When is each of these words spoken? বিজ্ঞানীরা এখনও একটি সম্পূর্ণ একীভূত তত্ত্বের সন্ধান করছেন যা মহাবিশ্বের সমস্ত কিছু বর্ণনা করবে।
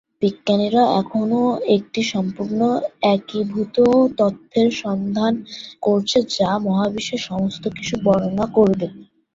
বিজ্ঞানীরা 0.21 0.83
এখনও 1.01 1.43
একটি 1.75 2.01
সম্পূর্ণ 2.13 2.59
একীভূত 3.11 3.75
তত্ত্বের 4.17 4.69
সন্ধান 4.81 5.33
করছেন 5.83 6.23
যা 6.35 6.49
মহাবিশ্বের 6.65 7.21
সমস্ত 7.29 7.63
কিছু 7.77 7.95
বর্ণনা 8.05 8.45
করবে। 8.57 8.87